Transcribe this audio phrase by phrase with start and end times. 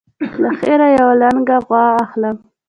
[0.41, 2.35] له خیره یوه لنګه غوا اخلم.